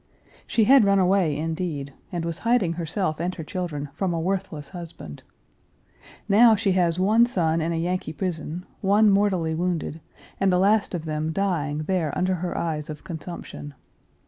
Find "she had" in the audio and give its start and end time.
0.47-0.83